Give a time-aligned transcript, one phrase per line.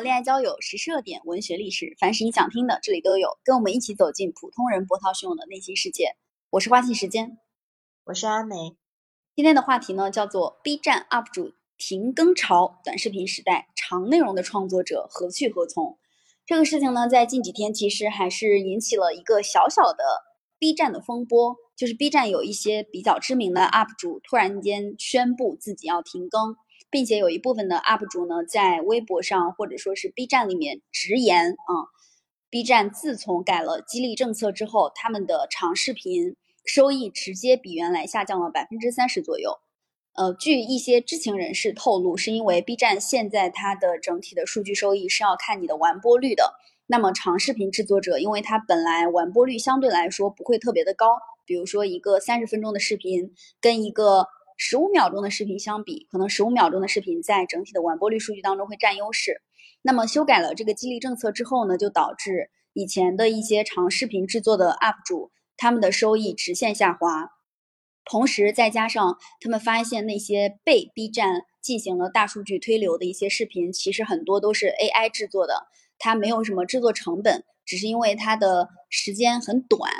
[0.00, 3.38] 恋爱交友、时事热点、文学历史，凡是你想听的，这里都有。
[3.42, 6.16] 跟我们一起走进普通人波涛汹涌的内心世界。
[6.50, 7.38] 我是花信时间，
[8.04, 8.76] 我是阿梅。
[9.34, 15.98] 今天的话题呢，叫做 B 站 UP 主停更潮，短视频时代长内容的创作者何去何从？
[16.46, 20.04] 这个事情呢，在近几天其实还是引起了一个小小的
[20.58, 26.56] B 站的风波，就是 B 站有一些比较知名的 UP 主突然间宣布自己要停更。
[26.90, 31.72] 并且有一部分的 UP 主呢，在微博上或者说是 B 站里面直言啊
[32.48, 36.34] ，B 站自从改了激励政策之后，他们的长视频
[36.64, 39.58] 收益直接比原来下降了百分之三十左右。
[40.14, 46.54] 呃，据一些知情人士透露，是因为 B 站现在它的整体的数据收益是要看你的完播率的。
[46.86, 54.26] 那么长视频制作者，因为它本来完播率相对来说不会特别的高，比如说一个三十分钟的视频跟一个。
[54.60, 59.40] 十五秒钟的视频相比，可能十五秒钟的视频在整体的完播率数据当中会占优势。
[59.82, 67.30] 那么修改了这个激励政策之后呢，就导致以前的一些长视频制作的 UP 主，他们的收益直线下滑。
[68.04, 79.92] 同时再加上他们发现那些被 B 站进行了大数据推流的一些视频，其实很多都是 AI 制作的，它没有什么制作成本，只是因为它的时间很短，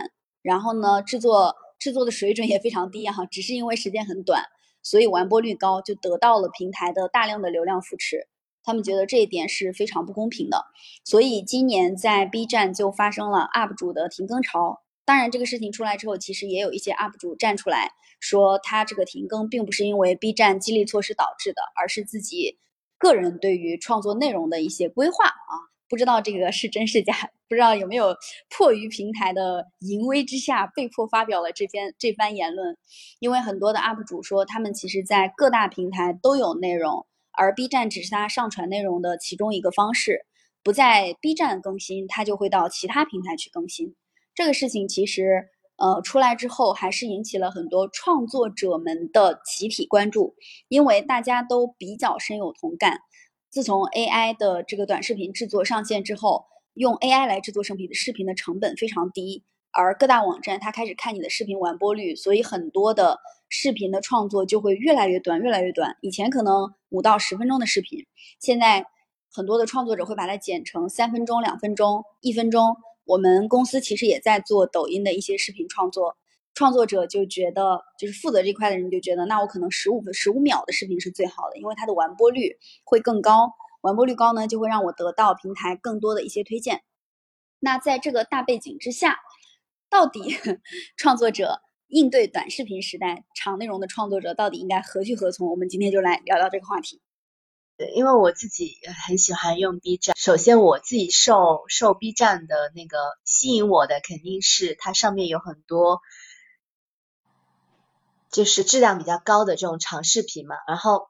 [0.42, 1.54] 然后呢制作。
[1.78, 4.42] 制作的水准也非常低哈，只是因为时间很短，
[4.88, 8.26] 所以完播率高，就得到了平台的大量的流量扶持。
[8.62, 10.64] 他们觉得这一点是非常不公平的，
[11.04, 14.80] 所以今年在 B 站就发生了 UP 主的停更潮。
[15.04, 22.58] 当然，这个事情出来之后，其实也有一些 UP 主站出来说，他这个停更并不是因为 B 站激励措施导致的，而是自己
[22.96, 25.52] 个人对于创作内容的一些规划啊。
[25.88, 27.14] 不知道这个是真是假，
[27.48, 28.14] 不知道有没有
[28.50, 32.76] 迫于平台的淫威之下，被迫发表了这篇这番言论。
[33.20, 40.26] 因为很多的 UP 主说，他们其实在各大平台都有内容，而 B 站只是他上传内容的其中一个方式。
[40.64, 43.94] 不在 B 站更新，他就会到其他平台去更新。
[44.34, 50.34] 这个事情其实，呃，出来之后还是引起了很多创作者们的集体关注，
[50.68, 53.00] 因为大家都比较深有同感。
[53.50, 56.44] 自从 AI 的这个短视频制作上线之后，
[56.74, 59.42] 用 AI 来制作视频的视频的成本非常低，
[59.72, 65.96] 而各大网站它开始看你的视频完播率，所以很多的视频的创作就会越来越短，越来越短。
[66.02, 68.06] 以前可能五到十分钟的视频，
[68.38, 68.84] 现在
[69.32, 72.76] 很多的创作者会把它剪成三分钟、两分钟、一分钟。
[73.06, 76.18] 我们公司其实也在做抖音的一些视频创作。
[76.54, 83.52] 创作者就觉得，就是负责这块的人就觉得，那我可能十五分十五秒的视频是最好的，因为它的完播率会更高。
[83.80, 86.82] 完播率高呢，就会让我得到平台更多的一些推荐。
[87.60, 89.20] 那在这个大背景之下，
[89.88, 90.20] 到底
[90.98, 95.48] 创作者应对短视频时代长内容的创作者到底应该何去何从？
[95.48, 97.00] 我们今天就来聊聊这个话题。
[97.76, 98.74] 对，因为我自己
[99.06, 100.16] 很喜欢用 B 站。
[100.16, 106.00] 首先，我自己受受 B 站的那个吸引我的，肯定是它上面有很多。
[108.38, 111.08] 就是质量比较高的这种长视频嘛，然后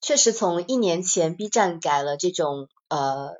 [0.00, 3.30] 确实从一年前 B 站改了这种呃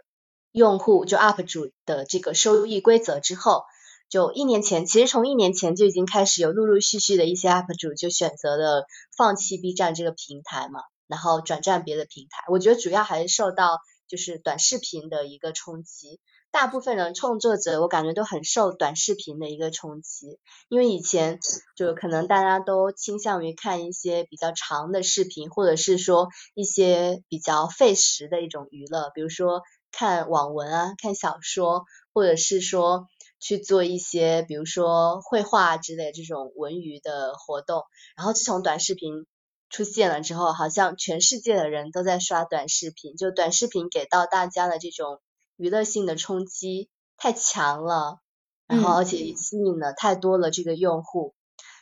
[0.52, 3.64] 用户就 UP 主的这个收益规则之后，
[4.08, 10.78] 就一年前其实从一年前就已经开始有陆陆续续的一些 UP 主就选择了放弃 B 站这个平台嘛，
[11.08, 12.44] 然后转战别的平台。
[12.48, 16.20] 我觉得主要还是受到就是短视频的一个冲击。
[16.54, 20.38] 大部分人创作者，我感觉都很受短视频的一个冲击，
[20.68, 21.40] 因为以前
[21.74, 33.08] 就可能大家都倾向于看一些比较长的视频，或者是说一些比较费时的一种娱乐，比如说看网文啊、看小说，或者是说
[33.40, 37.82] 去做一些比如说绘画之类这种文娱的活动。
[38.16, 39.26] 然后自从短视频
[39.70, 45.20] 出现了之后，好像全世界的人都在刷短视频，就短视频给到大家的这种。
[45.56, 48.18] 娱乐性的冲击太强了，
[48.66, 51.34] 然后而且吸引了太多了这个用户，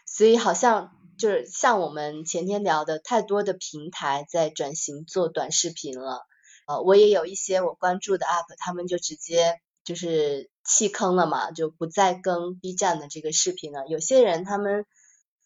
[0.06, 6.27] 所以好像就是像我们前天聊的，太多的平台在转型做短视频了。
[6.66, 13.86] 呃，我也有一些我关注的 UP，他们就直接就是弃坑了嘛，就不再更 B 站的这个视频了。
[13.89, 14.84] 有些人他们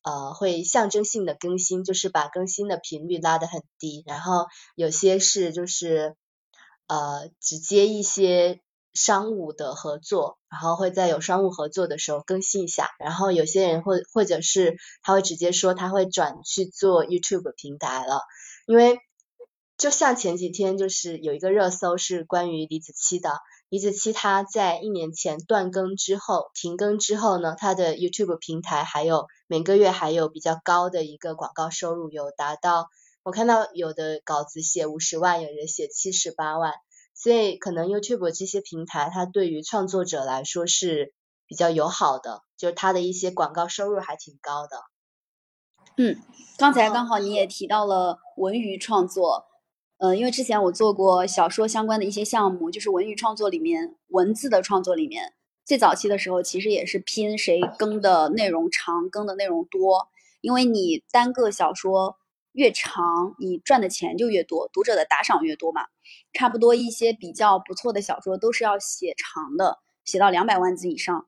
[0.02, 6.16] 呃会象征性的更新，就是把更新的频率拉得很低，然后有些是就是。
[6.88, 8.60] 呃，直接一些
[8.94, 12.90] 商务的合作，然后会在有商务合作的时候更新一下。
[12.98, 18.22] 然后有些人或或者是他会直接说他会转去做 YouTube 平台了，
[18.66, 18.98] 因为
[19.76, 32.88] 就像前几天就是有一个热搜是关于李子柒的，李子柒他在一年前断更之后停更之后呢，他的 YouTube 平台还有每个月还有比较高的一个广告收入，有达到。
[33.26, 36.74] 我看到有的稿子写五十万，有的写七十八万，
[37.12, 41.12] 所以可能 YouTube 这些平台，它对于创作者来说是
[41.44, 44.76] 比较友好的，就是它的一些广告收入还挺高的。
[45.96, 46.22] 嗯，
[46.56, 49.46] 刚才刚好你也提到了文娱创作，
[49.98, 55.34] 呃，因为之前我做过小说相关的一些项目，就是文娱创作里面文字的创作里面，
[55.64, 60.06] 最早期的时候其实也是拼谁更的内容长，更的内容多，
[60.40, 62.16] 因为你单个小说
[62.56, 65.82] 越长，你赚的钱就越多，读者的打赏越多嘛。
[66.32, 71.26] 差不多一些比较不错的小说都是要写长的，写到两百万字以上。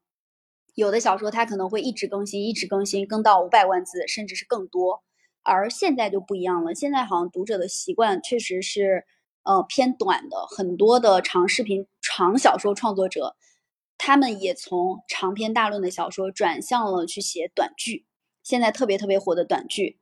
[0.75, 5.03] 有的小说它可能会一直更新，一直更新，更到五百万字，甚至是更多。
[5.43, 9.05] 而现在就不一样了，现在好像读者的习惯确实是，
[9.43, 10.47] 呃，偏短的。
[10.47, 13.37] 很多的长视频、长小说创作者，
[13.99, 18.07] 他们也从长篇大论的小说转向了去写短剧。
[18.43, 19.99] 现在特别特别火的短剧，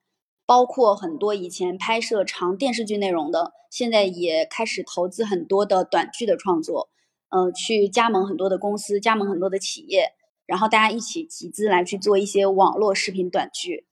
[0.46, 6.88] 包括很多以前拍摄长电视剧内容的，现在也开始投资很多的短剧的创作，
[7.28, 10.12] 呃，去加盟很多的公司，加盟很多的企业。
[10.46, 13.84] 然后大家一起集资来去做一些网络视频短剧。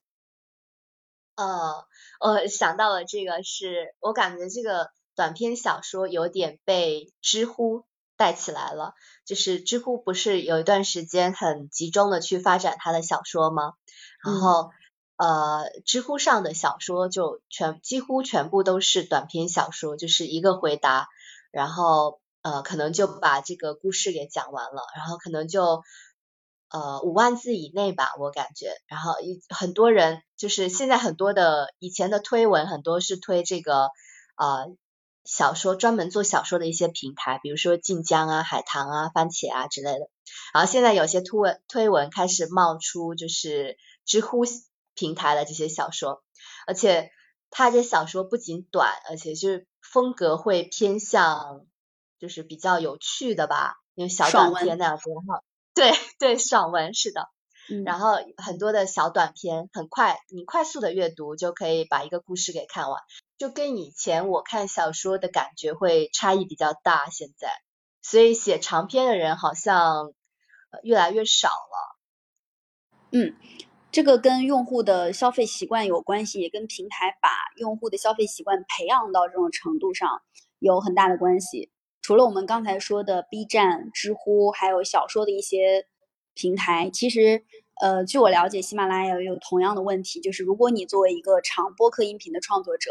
[1.34, 1.84] 呃，
[2.20, 7.82] 我想到了这个，是我感觉这个短篇小说有点被知乎
[8.16, 8.94] 带起来了。
[9.26, 13.72] 就是知乎不是有一段时间很集中的去发展他的小说吗？
[14.24, 14.70] 然后
[15.16, 21.08] 呃，知乎上的小说就全几乎全部都是短篇小说，就是一个回答，
[21.50, 25.82] 然后呃可能就把这个故事给讲完了，然后可能就。
[26.70, 28.72] 呃，五万字以内吧，我感觉。
[28.88, 33.90] 然后一很多人就是现在很多的以前的推文，很多是推这个
[34.36, 34.74] 呃
[35.24, 40.08] 小说，专门做小说的一些平台，比如说晋江啊、海棠啊、番茄啊之类的。
[40.52, 44.44] 然后现在有些推文推文开始冒出，就是知乎
[44.94, 46.22] 平台的这些小说，
[46.66, 47.10] 而且
[47.50, 51.66] 他这小说不仅短，而且就是风格会偏向
[52.18, 55.42] 就是比较有趣的吧，因为小短篇那样子哈。
[55.74, 57.28] 对对，爽文是的，
[57.84, 63.02] 然后很多的小短篇，很快，你快速的阅读就可以把一个故事给看完，
[63.38, 67.10] 就跟以前我看小说的感觉会差异比较大。
[67.10, 67.50] 现在，
[68.02, 70.12] 所以写长篇的人好像
[70.84, 71.98] 越来越少了。
[73.10, 73.34] 嗯，
[73.94, 80.20] 这个跟用户的消费习惯有关系，也跟平台把用户的消费习惯培养到这种程度上
[80.58, 81.70] 有很大的关系。
[82.02, 85.86] 除了我们刚才说的 B 站、知乎，还有小说的一些
[86.34, 87.44] 平台，其实，
[87.80, 92.90] 呃，据我了解，喜马拉雅也有同样的问题，就是如果你作为一个长播客音频的创作者，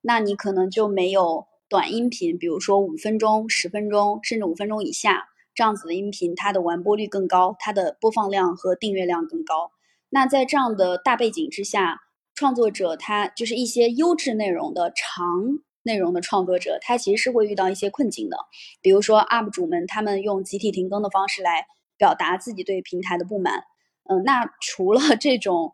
[0.00, 9.70] 那你可能就没有短音频，比如说五分钟、十分钟，甚至五分钟以下这样子的音频，它的完播率更高，它的播放量和订阅量更高。
[10.10, 12.00] 那在这样的大背景之下，
[12.34, 15.64] 创作者他就是一些优质内容的长。
[15.82, 18.36] 内容的创作者，他其实是会遇到一些困境的，
[18.82, 21.64] 比如说 UP 主们，他们用集体停更的方式来
[21.96, 23.64] 表达自己对平台的不满。
[24.04, 25.72] 嗯，那除了 这种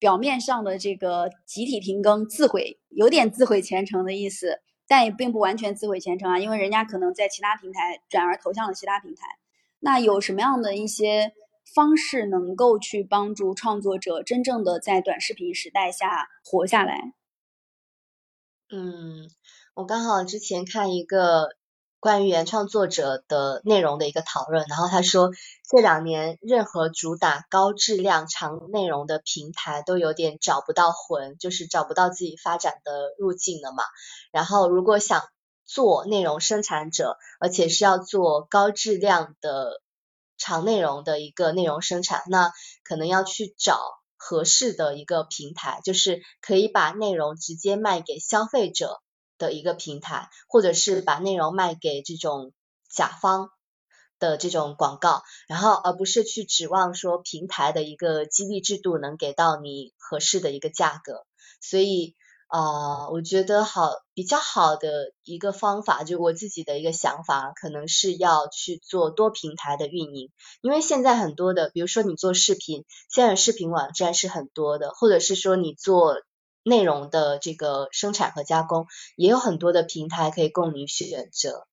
[0.00, 4.58] 表面上的这个集体停更、自毁，有点自毁前程的意思，
[4.88, 9.22] 但也并不完全自毁前程啊，因为人家可能在其他平台转而投向了其他平台。
[9.78, 11.32] 那有什么样的一些
[11.64, 17.14] 方式能够去帮助创作者真正的在短视频时代下活下来？
[18.70, 19.30] 嗯，
[19.74, 21.50] 我刚好之前看一个
[22.00, 25.30] 关于原创作者的内容的一个讨论，然后他说
[25.68, 33.84] 这两年任何主打高质量长内容的平台都有点找不到魂，就是找不到自己发展的路径了嘛。
[34.32, 35.22] 然后如果想
[35.64, 39.80] 做内容生产者，而且是要做高质量的
[40.44, 42.52] 长内容的一个内容生产，那
[42.84, 43.80] 可能要去找。
[44.16, 49.02] 合适的一个平台，就是可以把内容直接卖给消费者
[49.36, 52.54] 的一个平台，或者是把内容卖给这种
[52.88, 53.50] 甲方
[54.18, 61.26] 的这种广告，然后而不是去指望说平台的一个激励制度能给到你合适的一个价格，
[61.60, 62.16] 所以。
[62.46, 76.16] 啊，我觉得好比较好的一个方法，就我自己的一个想法，可能是要去做多平台的运营，因为现在很多的，比如说你做视频，现在视频网站是很多的，或者是说你做
[76.62, 78.86] 内容的这个生产和加工，
[79.16, 81.66] 也有很多的平台可以供你选择。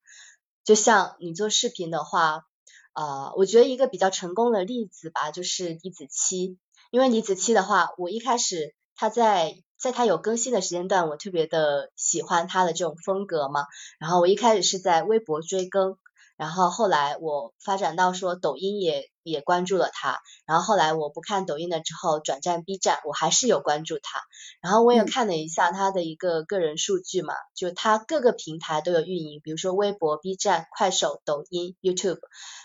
[0.64, 2.46] 就像你做视频的话，
[2.94, 6.58] 啊，我觉得一个比较成功的例子吧，就是李子柒，
[6.90, 9.62] 因为李子柒的话，我一开始他在。
[9.82, 13.66] 在他有更新的时间段，我特别的喜欢他的这种风格嘛。
[13.98, 15.98] 然后我一开始是在微博追更，
[16.38, 24.22] 然后后来我发展到说抖音也也关注了他，然后后来我不看抖音了之后转战 B 站，我还是有关注他。
[24.62, 32.20] 然后我也看了一下他的一个个人数据嘛，就他各个平台都有运营，比如说微博、B 站、快手、抖音、YouTube，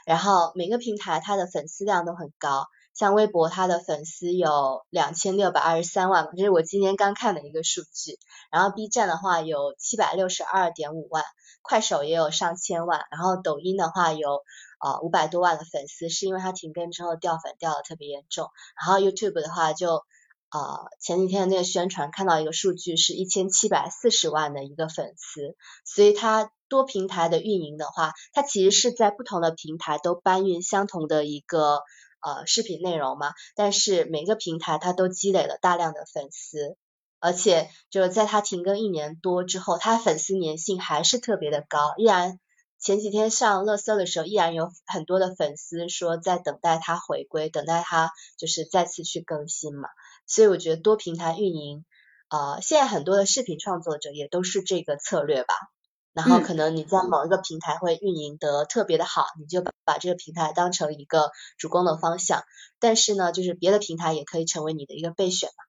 [0.05, 2.67] 然后每个平台他的粉丝量都很高。
[2.97, 8.19] 像微博，他的粉丝有两千六百二十三万，这是我今天刚看的一个数据。
[8.51, 11.23] 然后 B 站的话有七百六十二点五万，
[11.61, 14.41] 快手也有上千万，然后抖音的话有
[14.81, 18.49] 呃五百多万的粉丝，是因为它停更之后掉粉掉的特别严重。
[18.81, 20.03] 然后 YouTube 的话就
[20.51, 31.83] 呃前几天的那个宣传看到一个数据是一千七百四十万的一个粉丝，所以它多平台的运营的话，它其实是在不同的平台都搬运相同的一个。
[32.21, 36.77] 呃，视频内容嘛，但是每个平台它都积累了大量的粉丝，
[37.21, 42.41] 而且就是在它停更一年多之后，它粉丝粘性还是特别的高，依然
[42.79, 49.89] 前几天上热搜的时候，依然有很多的粉丝说在等待它回归，等待它就是再次去更新嘛，
[50.27, 51.85] 所以我觉得多平台运营，
[52.29, 55.55] 呃，现在很多的视频创作者也都是这个策略吧。
[56.17, 62.43] 然后可能你在某一个平台会运营得特别的好，你就把把这个平台当成一个主攻的方向。
[62.81, 65.65] 但是呢，就是别的平台也可以成为你的一个备选嘛。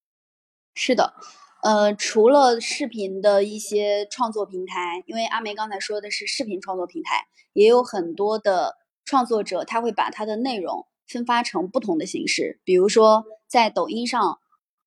[0.73, 1.15] 是的，
[1.63, 14.39] 呃，除了视频的一些创作平台，因为阿梅刚才说的是视频创作平台，也有很多的创作者他会把他的内容分发成不同的形式，比如说在抖音上。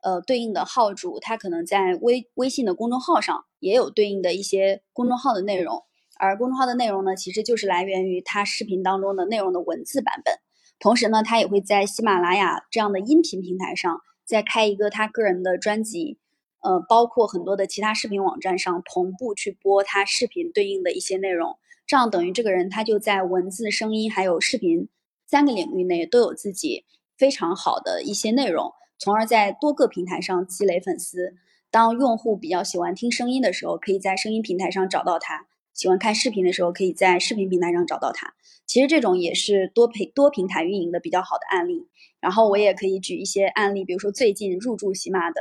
[0.03, 5.83] 呃，对应的号主，他可能在微微信的公众号上也有对应的一些公众号的内容，
[6.19, 10.35] 而公众号的内容呢，其实就是来源于他视频当中的内容的文字版本。
[10.79, 16.19] 同时呢，他也会在喜马拉雅这样的音频平台上再开一个他个人的专辑，
[16.63, 21.59] 呃，包括很多的其他视频网站上同步去播他视频对应的一些内容。
[21.87, 24.89] 这样等于这个人他就在文字、声音还有视频
[25.27, 26.87] 三个领域内都有自己
[27.19, 28.73] 非常好的一些内容。
[29.01, 31.35] 从而在多个平台上积累粉丝。
[31.71, 38.35] 当用户比较喜欢听声音的时候，可以在声音平台上找到他；喜欢看视频的时候，可以在视频平台上找到他。
[38.67, 41.89] 其实这种也是多平多平台运营的比较好的案例。
[42.21, 45.41] 然后我也可以举一些案例，比如说最近入驻喜马的，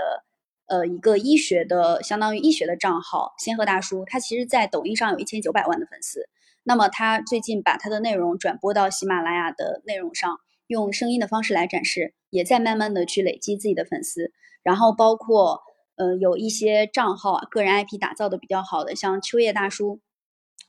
[0.68, 6.30] 呃，一个医学的，相当于医学的账号仙鹤大叔，他其实在抖音上有一千九百万的粉丝。
[6.64, 10.40] 那么他最近把他的内容转播到喜马拉雅的内容上。
[10.68, 14.32] 用声音的方式来展示，也在慢慢的去累积自己的粉丝。
[14.64, 15.62] 然后包括
[15.96, 20.00] 呃有一些账号，个人 IP 打造的比较好的，像秋叶大叔，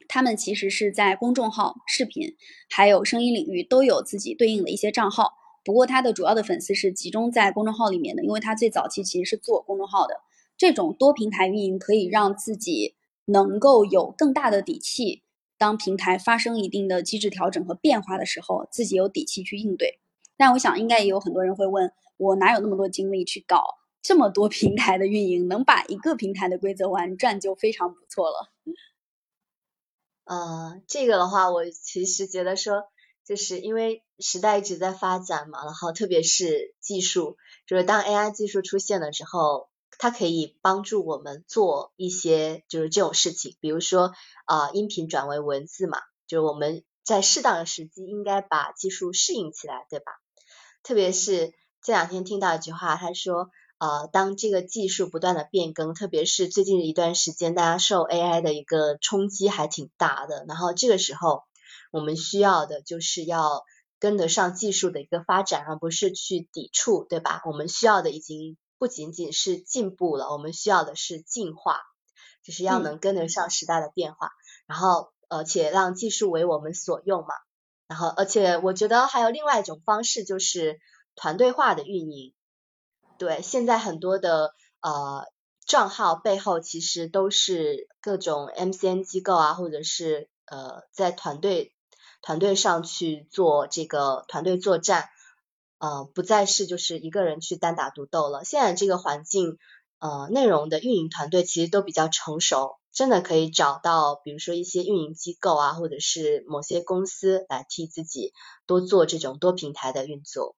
[0.08, 2.36] 他们其实是在公众号、视频
[2.68, 5.32] 还有声音领域都有自己对应的一些账号。
[5.62, 10.20] 不过他的主要的粉丝是集中在公众号里面的，因为他最早期其实是做公众号的。
[10.56, 12.94] 这种多平台运营可以让自己
[13.26, 15.22] 能够有更大的底气。
[15.58, 19.98] 当平台发生一定的机制调整和变化的时候，自己有底气去应对。
[20.40, 23.62] 但我想，应该也有很多人会问我，哪有那么多精力去搞
[24.00, 25.48] 这么多 平台的运营？
[25.48, 28.50] 能把一个平台的规则玩转就非常不错了。
[30.24, 32.84] 呃，这个的话，我其实觉得说，
[33.26, 39.68] 就是因为时代一直在发展嘛，然后特别是技术，就是当 AI 技术出现了之后。
[39.98, 44.14] 它可以帮助我们做一些就是这种事情，比如说
[44.46, 50.12] 啊，音频转为文字嘛，就是我们在适当的时机应该把技术适应起来，对吧？
[50.82, 61.44] 特别是这两天听到一句话，他说，呃，当这个技术不断的变更，特别是最近的一段时间，大家受 AI 的一个冲击还挺大的，然后这个时候
[61.90, 63.64] 我们需要的就是要
[63.98, 67.42] 跟得上技术的一个发展，而不是去抵触，对吧？
[67.44, 68.56] 我们需要的已经。
[68.80, 71.82] 不仅仅是进步了，我们需要的是进化，
[72.42, 74.30] 就是要能跟得上时代的变化，
[74.66, 77.34] 然后而且让技术为我们所用嘛。
[77.90, 80.78] 然后而且我觉得还有另外一种方式，就是
[81.16, 82.32] 团队化的运营。
[83.18, 85.26] 对，现在很多的呃
[85.66, 91.74] 账号背后其实都是各种 MCN 机构啊，或者是呃在团队
[92.22, 95.08] 团队上去做这个团队作战。
[95.78, 98.44] 呃，不再是就是一个人去单打独斗了。
[98.44, 99.58] 现在这个环境，
[99.98, 108.32] 呃，内容的运营团队其实都比较成熟，真的可以找到，比如说一些运营机构啊，或者是某些公司来替自己
[108.66, 110.56] 多做这种多平台的运作。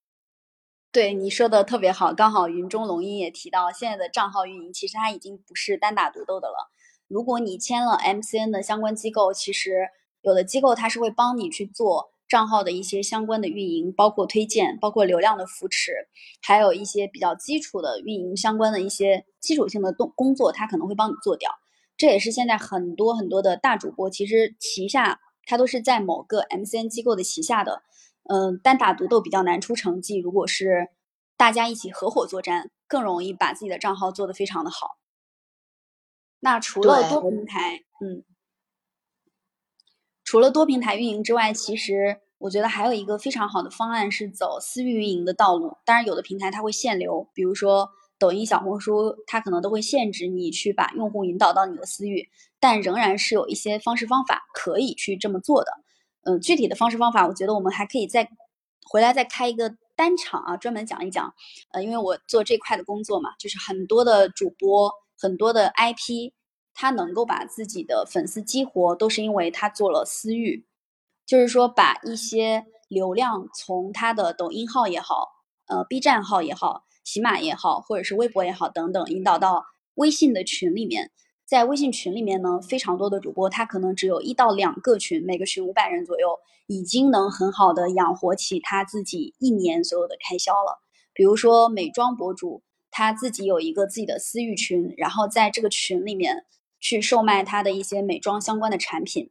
[0.90, 6.70] 对你说的特别好，刚好云中龙音也提到，现在的账号运营其实它已经不是单打独斗的了。
[7.08, 9.88] 如果你签了 MCN 的相关机构，其实
[10.20, 12.10] 有的机构它是会帮你去做。
[12.28, 15.92] 账号的一些相关的运营，包括推荐，包括流量的扶持，
[16.40, 21.50] 还有一些比较基础的运营相关的一些基础性的动工作，他可能会帮你做掉。
[22.02, 27.84] 这也是现在很多很多的大主播其实旗下他都是在某个 MCN 机构的旗下的。
[28.24, 30.88] 嗯，单打独斗比较难出成绩，如果是
[31.36, 34.98] 大家一起合伙作战，更容易把自己的账号做得非常的好。
[36.40, 38.24] 那除了多平台，嗯，
[40.24, 45.76] 除了多平台运营之外，其实我觉得还有一个非常好的方案是走私域运营的道路。
[45.84, 47.90] 当然，有的平台它会限流，比如说
[48.22, 52.28] 抖音、小红书，它可能都会限制你去把用户引导到你的私域，
[52.60, 55.72] 但仍然是有一些方式方法可以去这么做的。
[56.22, 58.28] 嗯，具体的方式方法，我觉得我们还可以再
[58.88, 61.34] 回来再开一个单场啊，专门讲一讲。
[61.72, 66.30] 呃，因为我做这块的工作嘛，就是很多的主播、很多的 IP，
[66.74, 70.64] 他能够把自己的粉丝激活，都是因为他做了私域，
[71.26, 75.28] 就是说把一些流量从他的抖音号也好，
[75.66, 79.64] 呃，B 站号也好，喜马也好，或者是微博也好等等，引导到
[79.94, 81.10] 微信的群里面。
[81.44, 90.80] 在微信群里面呢，非常多的主播，他可能只有一到两个群，每个群五百人左右，已经能很好的养活起他自己一年所有的开销了。
[91.12, 96.46] 比如说美妆博主，他自己有一个自己的私域群，然后在这个群里面
[96.80, 99.30] 去售卖他的一些美妆相关的产品。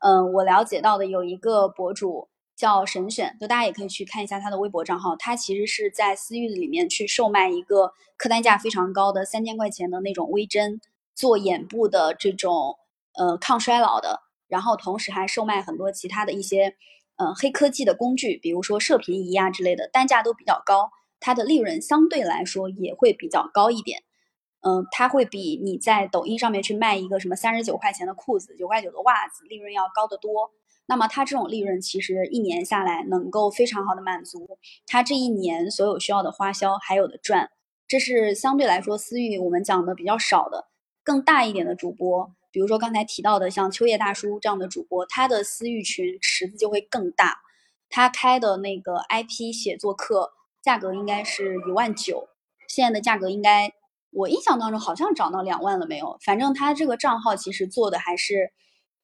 [0.00, 2.29] 嗯，我了解到的有一个博主
[2.60, 10.80] 叫神选，就大家也可以去看一下他的微博账号，他其实是在私域里面去售卖一个客单价非常高的三千块钱的那种微针。
[11.12, 12.76] 做眼部的这种
[13.14, 16.76] 呃抗衰老的，然后同时还售卖很多其他的一些
[17.16, 24.02] 呃黑科技的工具，比如说射频仪啊之类的，单价都比较高，它的利润相对来说也会比较高一点。
[24.62, 30.52] 嗯，它会比你在抖音上面去卖一个什么三十九块钱的裤子、九块九的袜子利润要高得多。
[30.90, 37.48] 那么它这种利润其实一年下来能够非常好的满足它这一年所有需要的花销，还有的赚。
[37.86, 40.66] 这是相对来说私域我们讲的比较少的。
[41.04, 47.38] 更大一点的主播，比如说刚才提到的像秋叶大叔这样的主播，他的私域群池子就会更大。
[47.88, 52.28] 他开的那个 IP 写作课价格应该是一万九，
[52.66, 53.72] 现在的价格应该
[54.10, 56.18] 我印象当中好像涨到两万了没有？
[56.24, 58.52] 反正他这个账号其实做的还是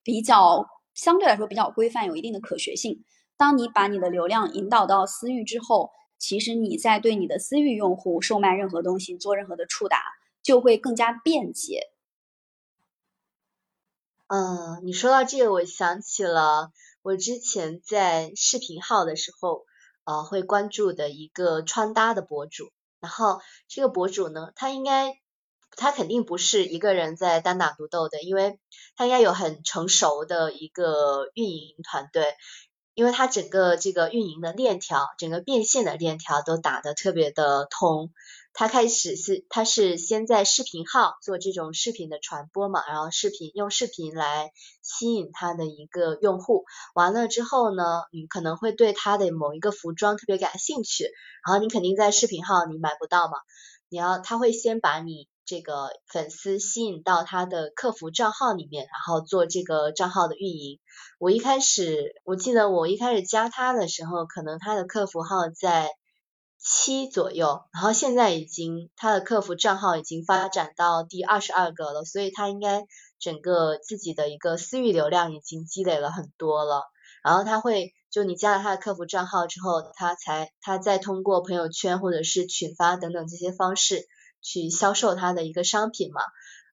[0.03, 0.67] 比较
[0.97, 3.05] 相对来说比较规范，有一定的可学性。
[3.37, 10.03] 当你把你的流量引导到私域之后，其实你在对你的私域用户售卖任何东西，做任何的触达。
[10.43, 11.91] 就会更加便捷。
[14.29, 16.71] 嗯，你说到这个，我想起了
[17.03, 19.67] 我之前在视频号的时候，
[20.05, 22.71] 呃，会关注的一个穿搭的博主。
[23.01, 25.19] 然后这个博主呢，他应该，
[25.77, 28.59] 他肯定不是一个人在单打独斗的，因为
[28.97, 32.35] 他应该有很成熟的一个运营团队，
[32.95, 38.11] 因为他整个这个运营的链条，整个变现的链条都打得特别的通。
[38.59, 51.11] 他开始是，他是先在视频号做这种视频的传播嘛，然后视频用视频来吸引他的一个用户，完了之后呢，你可能会对他的某一个服装特别感兴趣，
[51.45, 53.37] 然后你肯定在视频号你买不到嘛，
[53.91, 60.81] 你要他会先把你这个粉丝吸引到他的客服账号里面，然后做这个账号的运营。
[61.19, 65.91] 我一开始我记得我一开始加他的时候，可能他的客服号在。
[66.59, 72.87] 七左右，然后现在已经他的客服账号已经发展到第二十二个了，所以他应该
[73.21, 76.83] 整个自己的一个私域流量已经积累了很多了。
[77.23, 84.09] 然后他会就你加了他的客服账号之后，他才他再通过朋友圈或者是群发等等这些方式
[84.47, 86.23] 去销售他的一个商品嘛，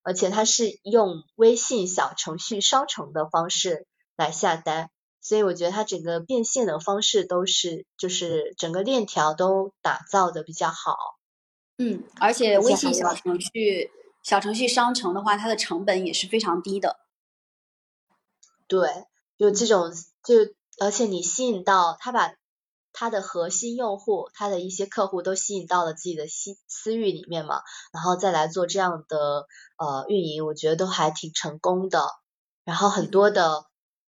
[0.03, 4.91] 而且他是用微信小程序商城的方式来下单。
[5.25, 10.97] 所以我觉得它整个变现的方式都是，就是整个链条都打造的比较好。
[11.77, 13.89] 嗯，而且微信小程序、
[14.21, 16.99] 小程序商城的话，它的成本也是非常低的。
[18.67, 19.05] 对，
[19.38, 19.93] 就这种，
[20.25, 20.36] 就
[20.77, 22.33] 而且你吸引到他，把
[22.93, 32.08] 他的核心用户、他的一些客户都吸引到了自己的私私域里面嘛，然后再来做这样的呃运营，我觉得都还挺成功的。
[32.63, 33.65] 然后很多的。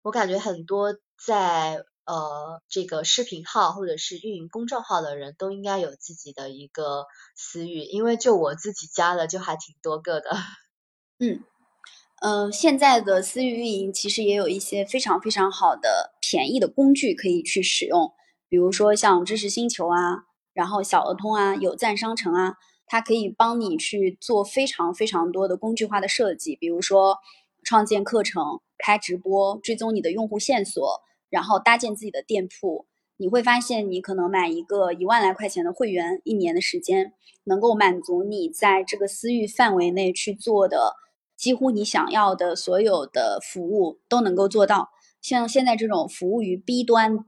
[0.04, 10.32] 我感觉很多在呃这个视频号或者是运营公众号的人都应该有自己的一个私域，因为就我自己加的就还挺多个的。
[11.20, 11.44] 嗯
[12.20, 18.12] 嗯，现在的私域运营其实也有一些非常非常好的便宜的工具可以去使用，
[18.52, 27.16] 比如说像知识星球啊，然后小鹅通啊，有赞商城啊，它可以帮你去做非常非常多的工具化的设计，比如说
[27.64, 28.60] 创建课程。
[28.84, 32.86] 开直播，追踪你的用户线索，然后搭建自己的店铺，
[33.16, 37.12] 你会发现，你可能买一个一万来块钱的会员，一年的时间
[37.44, 40.96] 能够满足你在这个私域范围内去做的
[41.36, 44.88] 几乎你想要的所有的服务都能够做到。
[45.20, 47.24] 像现在这种服务于 B 端、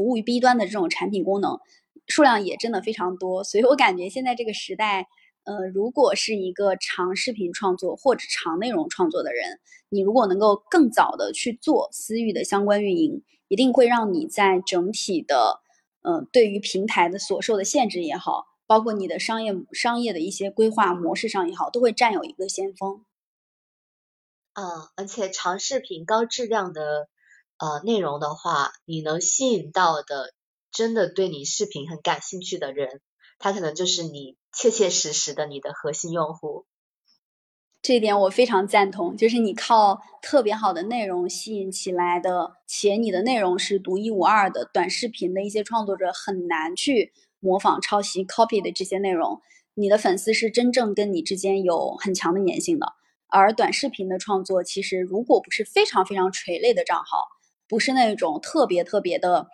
[0.00, 1.60] 服务于 B 端的这种产品功能
[2.06, 5.06] 数量也真的非常多，所以我感觉现在这个时代，
[5.44, 9.60] 呃，如果是一个长视频创作或者长内容创作的人，
[9.90, 15.60] 你如果能够更早的去做私域的相关运营，一定会让你在整体的，
[16.00, 23.04] 呃，对于平台的所受的限制也好，包括你的商业商业的一些规划模式上也好，都会占有一个先锋。
[24.54, 27.10] 嗯，而且长视频高质量的
[27.60, 30.32] 呃内容的话，你能吸引到的
[30.72, 33.02] 真的对你视频很感兴趣的人，
[33.38, 36.64] 他可能就是你切切实实的你的核心用户。
[37.82, 49.40] 这一点我非常赞同，就是你靠特别好的内容吸引起来的，且你的内容是独一无二的，短视频的一些创作者很难去模仿、抄袭、copy 的这些内容，
[49.74, 52.94] 你的粉丝是真正跟你之间有很强的粘性的。
[53.28, 57.28] 而短视频的创作，其实如果不是非常非常垂类的账号，
[57.70, 59.46] 不是那种特别特别的，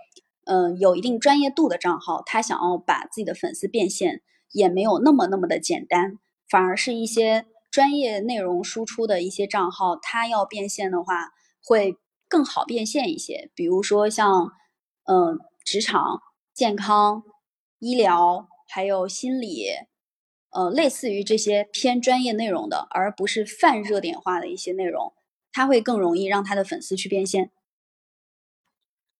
[0.46, 6.18] 嗯，有一定专业度的账号，他想要把自己的粉丝变现，也没有那么那么的简单。
[6.48, 11.28] 反而是一些专业内容输出的一些账号，他要变现的话，
[11.62, 13.50] 会更好变现一些。
[13.54, 14.50] 比如说像，
[15.04, 16.22] 嗯，职场、
[16.54, 17.22] 健康、
[17.78, 19.66] 医疗，还有心理。
[20.50, 25.12] 呃，类似于这些偏专业内容的，而不是泛热点化的一些内容，
[25.52, 27.50] 它会更容易让他的粉丝去变现。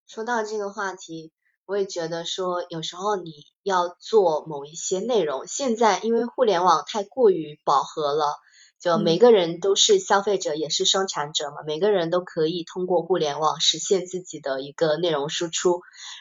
[0.07, 1.33] 说到这个话题，
[1.67, 3.33] 我也觉得说，有时候你
[3.65, 8.37] 要做某一些内容，现在因为互联网太过于饱和了，
[8.81, 15.81] 就每个人都是消费者，也是生产者嘛，每个人都可以通过互联网实现自己的一个内容输出。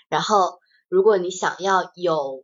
[0.09, 2.43] 然后，如果你想要有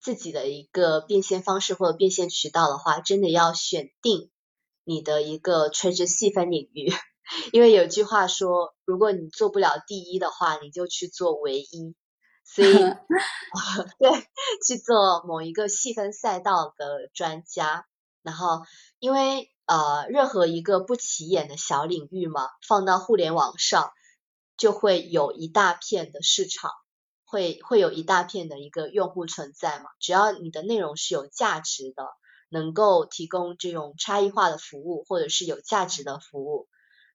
[0.00, 4.30] 自己的一个变现方式或者变现渠道的话，真的要选定
[4.84, 6.90] 你的一个垂直细分领域，
[7.52, 11.94] 因为有句话说，如果你做不了第一的话，你就去做唯一。
[12.44, 12.72] 所以，
[13.98, 14.10] 对，
[14.66, 17.86] 去做某一个细分赛道的专家。
[18.22, 18.62] 然后，
[18.98, 23.92] 因为呃，任何一个不起眼的小领域嘛，放到互联网上，
[24.56, 26.72] 就会有一大片的市场。
[27.24, 29.84] 会会有一大片的一个用户存在嘛？
[30.00, 32.08] 只要你的内容是有价值的，
[32.48, 36.66] 能够提供这种差异化的服务，或者是有价值的服务，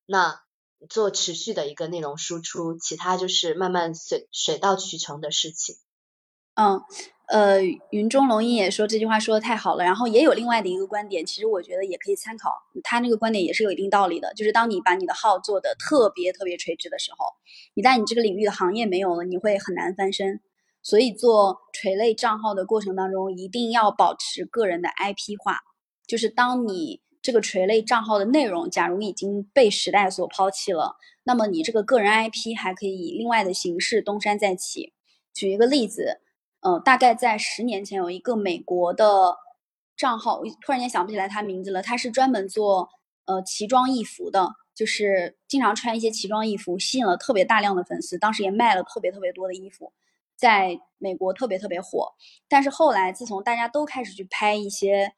[0.05, 0.41] 那
[0.89, 5.75] 做持续的一个内容输出，其他就是慢慢水水到渠成的事情。
[6.55, 6.81] 嗯。
[7.27, 12.51] 呃，云中龙一也说这句话说的太好了，然后也有另外的一个观点，其实我觉得也可以参考，
[12.83, 17.25] 他那个观点也是有一定道理的，就是当你把你的号做的特别特别垂直的时候，
[17.73, 20.39] 一旦你这个领域的行业没有了，你会很难翻身。
[20.83, 25.61] 所以做垂类账号的过程当中，一定要保持个人的 IP 化，
[26.05, 34.93] 就是当你这个垂类账号的内容，假如已经被时代所抛弃了，那么你这个个人 IP 还可以以另外的形式东山再起。
[35.33, 36.21] 举一个例子。
[36.67, 39.37] 嗯，大概在十年前，有一个美国的
[39.95, 41.79] 账号，我突然间想不起来他名字了。
[41.79, 42.89] 他是专门做
[43.25, 48.17] 呃奇装异服的，就是经常穿一些奇装异服，吸引了特别大量的粉丝。
[48.17, 49.93] 当时也卖了特别特别多的衣服，
[50.35, 52.13] 在美国特别特别火。
[52.49, 55.13] 但是后来，自从大家都开始去拍一些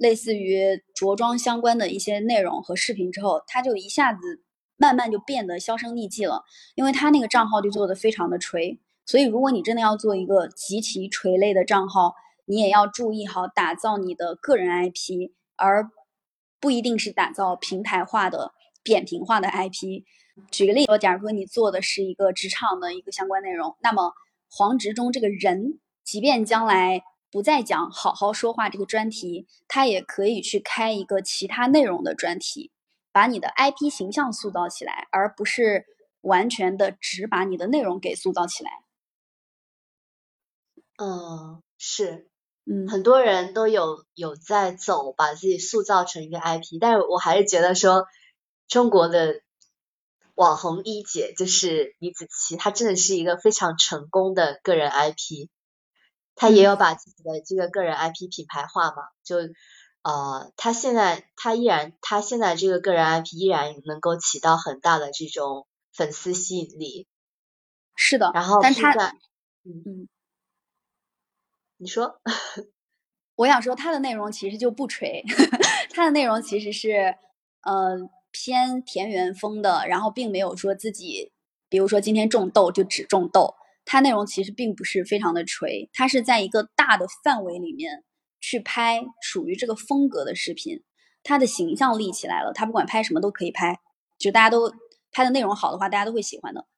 [0.00, 4.42] 类似于着装相关的一些内容和视频之后，他就一下子
[4.78, 6.42] 慢慢就变得销声匿迹了，
[6.74, 8.80] 因为他那个账号就做的非常的垂。
[9.04, 12.14] 所以，如果你真的要做一个极其垂类的账号，
[12.46, 15.90] 你也要注意好打造你的个人 IP，而
[16.58, 20.04] 不一定是打造平台化的、扁平化的 IP。
[20.50, 24.14] 举个例子，假如说你做的是一个职场的一个相关内容，那么
[24.48, 32.70] 黄执中这个人，即便将来不再讲好好说话这个专题，他也可以去开一个其他内容的专题，
[33.12, 35.86] 把你的 IP 形象塑造起来，而不是
[36.22, 38.70] 完全的只把你的内容给塑造起来。
[40.96, 42.28] 嗯，是，
[42.66, 48.06] 嗯，很多人都有有在走，把自己塑造成一个 IP，但是我还是觉得说，
[48.68, 49.40] 中国的
[50.34, 55.48] 网红一姐就是李子柒，她真的是一个非常成功的个人 IP，
[56.40, 59.36] 她也有把自己的这个个人 IP 品牌化嘛，就
[60.02, 67.06] 呃，他现在他依然，他现在这个个人 IP 依然能够起到很大的这种粉丝吸引力，
[67.94, 69.08] 是的，然后但他，
[69.64, 70.08] 嗯嗯。
[71.76, 72.20] 你说，
[73.36, 75.22] 我想说，他的内容其实就不吹，
[75.92, 77.14] 他的内容其实是，
[77.62, 81.32] 呃，偏田园风的，然后并没有说自己，
[81.68, 83.54] 比如说今天种豆就只种豆，
[83.92, 88.04] 它内容其实并不是非常的垂，它是在一个大的范围里面
[88.40, 90.84] 去拍属于这个风格的视频，
[91.24, 93.80] 它的形象立起来了，它不管拍什么都可以拍，
[94.16, 94.72] 就大家都
[95.10, 96.68] 拍的内容好的话，大家都会喜欢的。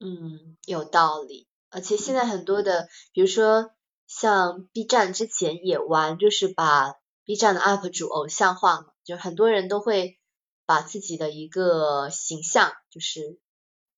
[0.00, 1.48] 嗯，有道理。
[1.70, 3.70] 而且现在很多的，比如说
[4.06, 10.18] 像 B 站之前也玩，就是把 B 站的 UP 主偶像化嘛，就很多人都会
[10.66, 13.40] 把自己的一个形象，就是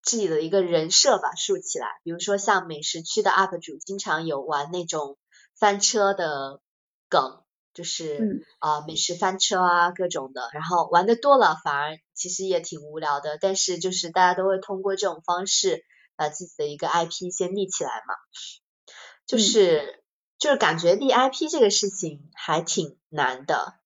[0.02, 1.86] 自己的一个人设吧竖起来。
[2.02, 5.18] 比如说像美食区的 UP 主，经常有玩那种
[5.58, 6.60] 翻车的
[7.08, 7.42] 梗，
[7.74, 15.84] 就是啊美食翻车啊各种的，然后玩的多了反而其实也挺无聊的，但是就是大家都会通过这种方式。
[16.16, 18.14] 把自己的一个 IP 先立起来嘛，
[19.26, 20.02] 就是
[20.38, 23.76] 就是感觉立 IP 这个事情还挺难的。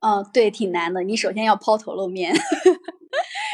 [0.00, 1.02] 嗯，对，挺难的。
[1.02, 2.34] 你首先要抛头露面，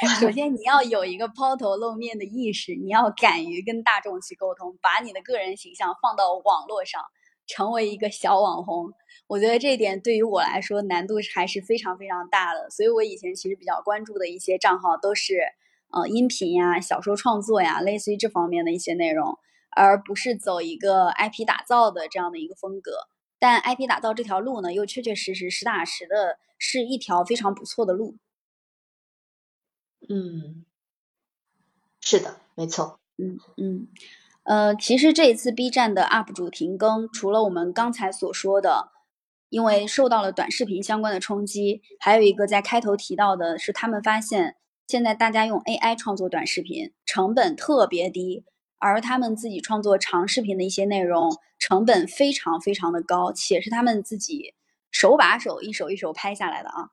[0.21, 7.01] 首先你要有一个抛头露面的意识，你要敢于跟大众去沟通，把你的个人形象放到网络上，
[7.47, 8.93] 成为一个小网红。
[9.29, 12.69] 我觉得这一点对于我来说难度还是非常非常大的。
[12.71, 15.41] 所以我以前其实比较关注的一些账号都是。
[15.95, 19.39] 呃，音频呀、小说创作呀，类似于这方面的一些内容，
[19.77, 22.93] 而不是走一个 IP 打造的这样的一个风格。
[23.39, 28.17] 但 IP 打造这条路呢，又确确实实、实打实的是一条非常不错的路。
[30.09, 30.65] 嗯，
[32.01, 32.99] 是的，没错。
[33.19, 33.89] 嗯嗯，
[34.45, 38.89] 呃，其实这一次 B 站的 UP 主停更，除了我们刚才所说的，
[39.49, 44.57] 因为受到了短视频相关的冲击，还有一个在开头提到的是，他们发现。
[44.89, 48.45] 现在大家用 AI 创作短视频，成本特别低，
[48.77, 54.53] 而他们自己创作长视频的一些内容，成本非常非常的高，且是他们自己
[54.91, 56.91] 手把手一手一手拍下来的啊。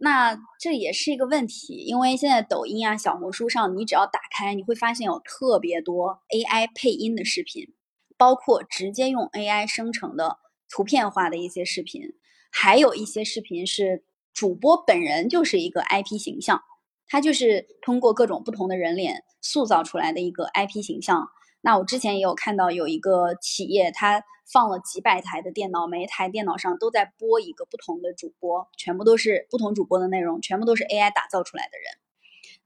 [0.00, 7.74] 那这也是一个问题，因为现在抖音啊、小红书上，你只要打开，你会发现有特别多 AI 配音的视频，
[8.16, 10.38] 包括直接用 AI 生成的
[10.70, 12.02] 图片化的一些视频，
[12.50, 16.62] 还有一些视频是主播本人就是一个 IP 形象。
[17.10, 21.30] 它就是通过各种不同的人脸塑造出来的一个 IP 形象。
[21.60, 31.98] 那我之前也有看到有一个企业，它放了几百台的电脑，每一台电脑上都在播一个不同的主播，全部都是不同主播的内容，全部都是 AI 打造出来的人。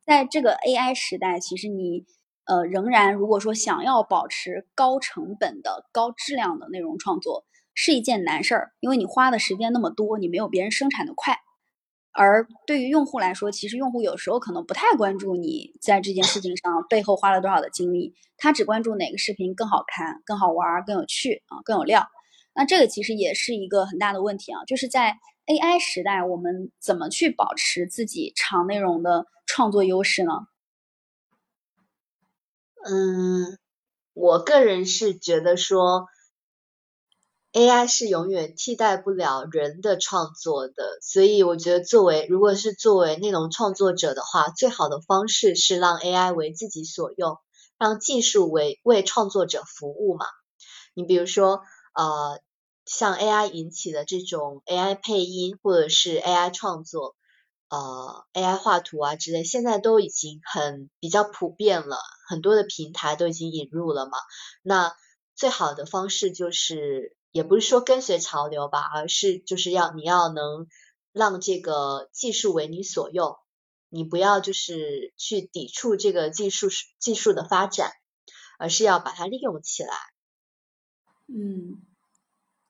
[0.05, 2.05] 在这个 AI 时代，其实你
[2.45, 11.39] 呃仍然如果说想要保持高成本的高质量的内容创作，是一件难事儿，因为你花的时间那么多，你没有别人生产的快。
[12.15, 22.07] 而对于用户来说，其实用户有时候可能不太关注你在这件事情上背后花了多少的精力，他只关注哪个视频更好看、更好玩、更有趣啊、更有料。
[22.55, 30.33] 那这个其实也是一个很大的问题啊，就是在 AI 时代，我们怎么去保持自己长内容的创作优势呢？
[32.85, 33.59] 嗯，
[34.13, 36.09] 我个人是觉得说。
[37.53, 47.37] AI 是永远替代不了人的创作的，所以我觉得作为如果是作为内容创作者的话，最好的方式是让 AI 为自己所用，
[47.77, 50.25] 让技术为为创作者服务嘛。
[50.95, 51.61] 你比如说，
[51.95, 52.41] 呃，
[52.87, 57.17] 像 AI 引起的这种 AI 配音或者是 AI 创作，
[57.69, 64.13] 呃，AI 画图啊之类，现在都已经很比较普遍了，很多的平台都已经引入了嘛。
[64.63, 64.97] 那
[65.37, 67.15] 最好的方式就是。
[67.33, 70.69] 也不是说跟随潮流吧，而是就是要你要能
[71.13, 73.37] 让这个技术为你所用，
[73.89, 76.69] 你不要就是去抵触这个技术
[76.99, 77.91] 技术的发展，
[78.59, 79.95] 而是要把它利用起来。
[81.27, 81.83] 嗯，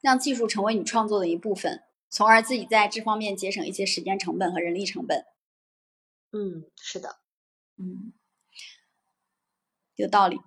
[0.01, 5.25] 让技术成为你创作的一部分，从而自己在这方面节省一些时间成本和人力成本。
[6.31, 7.19] 嗯，是的，
[7.77, 8.13] 嗯，
[9.97, 10.41] 有道理。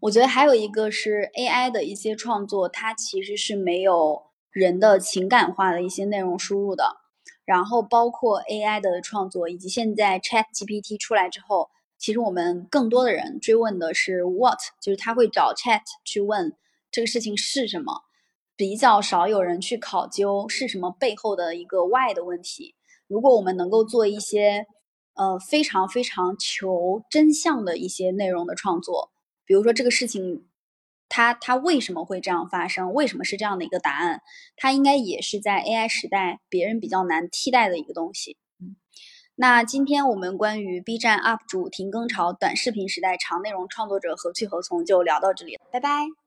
[0.00, 6.96] 我觉得还有一个是 AI 的一些创作，它其实是没有人的情感化的一些内容输入的。
[7.44, 16.56] 然后包括 AI 的创作，以及现在 ChatGPT 出来之后，其实我们更多的人追问的是 What，就是他会找 Chat 去问
[16.90, 18.02] 这个事情是什么，
[18.56, 22.74] 比较少有人去考究是什么背后的一个 Why 的问题。
[23.08, 24.66] 如果我们能够做一些
[25.14, 29.11] 呃非常非常求真相的一些内容的创作。
[29.52, 30.46] 比如说这个事情，
[31.10, 32.94] 它它为什么会这样发生？
[32.94, 34.22] 为什么是这样的一个答案？
[34.56, 38.38] 它应该也是在 AI 时代别人比较难替代的一个东西。
[39.34, 46.21] 那今天我们关于 B 站 UP 主停更潮、短视频时代长内容创作者何去何从就聊到这里，拜拜。